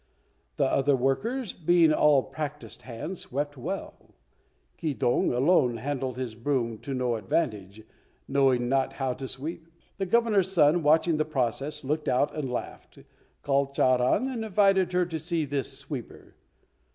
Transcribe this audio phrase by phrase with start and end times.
[0.55, 4.15] The other workers, being all practised hands, swept well;
[4.79, 7.83] Keydong alone handled his broom to no advantage,
[8.27, 9.67] knowing not how to sweep.
[9.99, 12.97] The Governor's son, watching the process, looked out and laughed,
[13.43, 16.33] called Charan and invited her to see this sweeper.